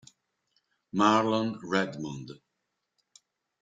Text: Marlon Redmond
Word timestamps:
Marlon 0.97 1.61
Redmond 1.61 2.41